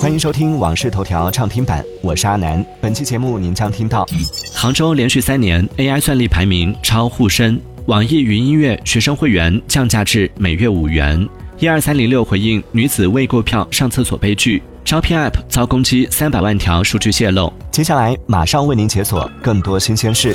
[0.00, 2.64] 欢迎收听《往事头条》畅听版，我是阿南。
[2.80, 4.06] 本期节目您将听到：
[4.54, 11.28] 杭州连续三年 AI 算力排名超沪深，网易云音乐学生会员降价至每月五元。
[11.58, 17.52] 一二三零六回应女子未购票上厕所悲剧，招聘 App 遭攻击三百万条数据泄露。
[17.70, 20.34] 接下来马上为您解锁更多新鲜事。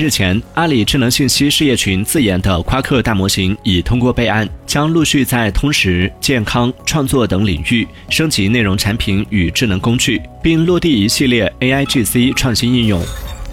[0.00, 13.02] 日前，阿里智能信息事业群自研的夸克大模型已通过备案，将陆续在通识、健康、创作等领域升级内容产品与智能工具，并落地一系列 AIGC 创新应用。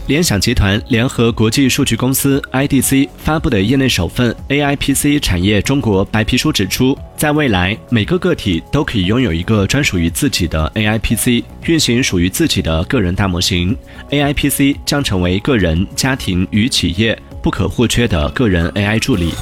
[0.08, 13.76] 联想集团联合国际数据公司 IDC 发布的业内首份 AIPC 产业中国白皮书指出，在未来，每个个体都可以拥有一个专属于自己的 AIPC，运行属于自己的个人大模型。
[14.10, 19.34] AIPC 将成为个人、家庭与企业不可或缺的个人 AI 助理。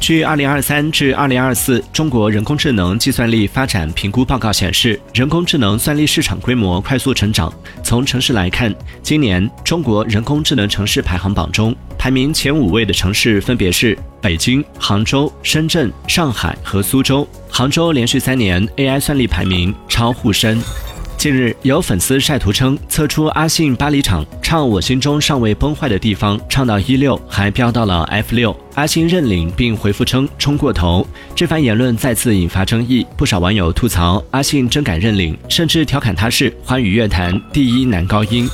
[0.00, 7.52] 据二零二三至二零二四中国人工智能计算力发展评估报告显示，人工智能算力市场规模快速成长。
[7.82, 17.28] 从城市来看，今年中国人工智能城市排行榜中，排名前五位的城市分别是北京、杭州、深圳、上海和苏州。
[17.50, 20.58] 杭州连续三年 AI 算力排名超沪深。
[21.18, 28.56] 近日，有粉丝晒图称，测出阿信巴黎场唱《我心中尚未崩坏的地方》，唱到一六，还飙到了 F 六。
[28.76, 31.04] 阿信认领并回复称冲过头。
[31.34, 38.48] 这番言论再次引发争议，不少网友吐槽阿信真敢认领，甚至调侃他是华语乐坛第一男高音。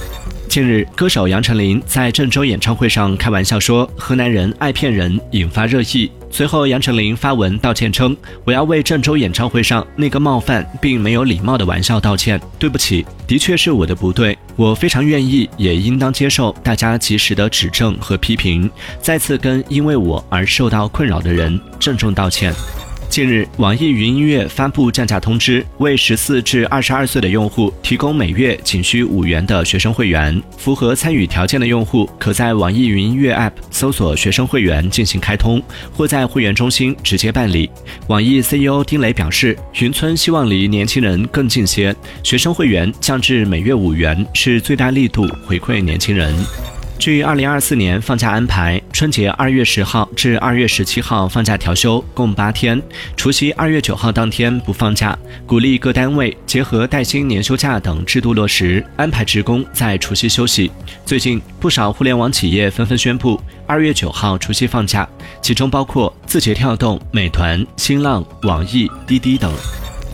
[0.54, 6.08] 近日，歌手杨丞琳在郑州演唱会上开玩笑说“河南人爱骗人”，引发热议。
[6.30, 8.16] 随后，杨丞琳发文道歉称
[8.46, 18.70] ：“我要为郑州演唱会上那个冒犯并没有礼貌的玩笑道歉，对不起，的确是我的不对，我非常愿意，也应当接受大家及时的指正和批评。
[19.02, 22.54] 再次跟因为我而受到困扰的人郑重道歉。”
[23.14, 30.42] 近日，网易云音乐发布降价通知，为十四至二十二岁的用户提供每月仅需五元的学生会员。
[30.58, 37.70] 符合参与条件的用户，可在网易云音乐 App 搜索“学生会员”进行开通，或在会员中心直接办理。
[38.08, 41.94] 网易 CEO 丁磊表示，云村希望离年轻人更近些，
[42.24, 46.34] 学生会员降至每月五元，是最大力度回馈年轻人。
[46.98, 52.78] 据二零二四年放假安排，春节二月十号至二月十七号放假调休，共八天；
[53.16, 55.16] 除夕二月九号当天不放假。
[55.44, 60.70] 鼓励各单位结合带薪年休假等制度落实，安排职工在除夕休息。
[61.04, 65.06] 最近，不少互联网企业纷纷宣布二月九号除夕放假，
[65.42, 69.52] 其中包括字节跳动、美团、新浪、网易、滴滴等。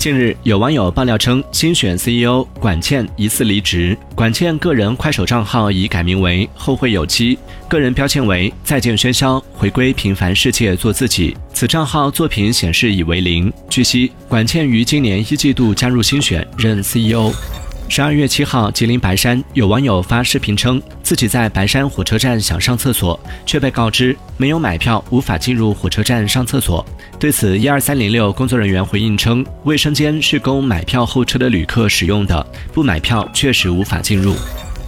[0.00, 3.94] 近日，有网友爆料称，新选 CEO 管倩疑似离职。
[4.14, 7.38] 管倩个人快手账号已改名为“后会有期”，
[7.68, 11.36] 个人标签为“再见喧嚣，回归平凡世界，做自己”。
[11.52, 13.52] 此账号作品显示已为零。
[13.68, 17.30] 据悉，管倩于今年一季度加入新选，任 CEO。
[17.90, 26.86] 十二月七号，吉林白山有网友发视频称，自己在白山火车站想上厕所，却被告知没有买票，无法进入火车站上厕所。
[27.18, 34.36] 对此，一二三零六工作人员回应称，卫生间是供买票候车的旅客使用的，不买票确实无法进入。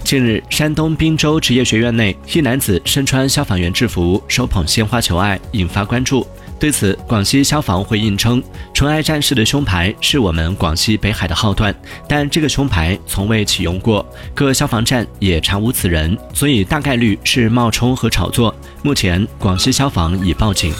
[0.05, 6.27] 近日，山东滨州职业学院内，一男子身穿消防员制服，手捧鲜花求爱，引发关注。
[6.59, 8.43] 对此，广西消防回应称，
[8.75, 11.75] 纯爱战士的胸牌是我们广西北海的号段，
[12.07, 14.05] 但这个胸牌从未启用过，
[14.35, 18.55] 各消防站也常无此人，所以大概率是冒充和炒作。
[18.83, 20.73] 目前，广西消防已报警。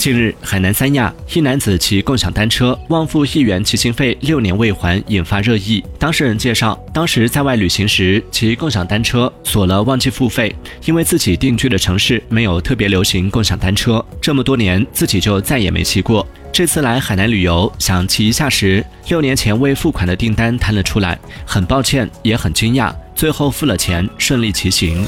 [0.00, 5.84] 近日，海南三亚一男子骑共享单车忘付一元骑行费，六年未还，引发热议。
[5.98, 10.56] 当事人介绍，当时在外旅行时骑共享单车锁了忘记付费，
[10.86, 16.26] 因为自己定居的城市没有特别流行共享单车，这么多年自己就再也没骑过。
[16.50, 25.06] 这次来海南旅游想骑一下时，六年前未付款的订单弹了出来，很抱歉也很惊讶，最后付了钱，顺利骑行。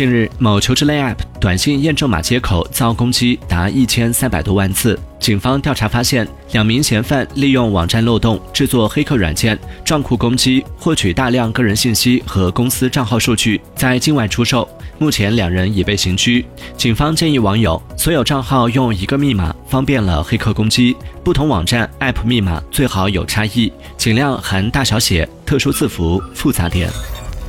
[0.00, 4.98] 近日，某求职类 App 短信验证码接口遭攻击达一千三百多万次。
[5.18, 14.66] 警方调查发现，两名嫌犯利用网站漏洞制作黑客软件，账户攻击，获取大量个人信息和公司账号数据，在境外出售。
[14.96, 16.46] 目前，两人已被刑拘。
[16.78, 20.96] 警方建议网友，所有账号用一个密码，方便了黑客攻击。
[21.22, 26.88] 不同网站 App 密码最好有差异，尽量含大小写、特殊字符、复杂点。